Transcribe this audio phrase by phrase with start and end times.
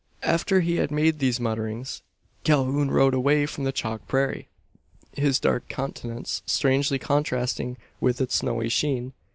[0.23, 2.01] After he had made these mutterings
[2.43, 4.47] Calhoun rode away from the chalk prairie,
[5.13, 9.13] his dark countenance strangely contrasting with its snowy sheen.